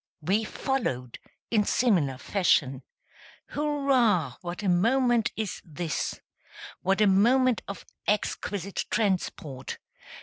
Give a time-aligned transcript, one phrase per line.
[0.21, 1.19] We followed,
[1.51, 2.81] in similar fashion;
[3.49, 6.21] Hurrah, what a moment is this!
[6.81, 9.77] What a moment of exquisite transport!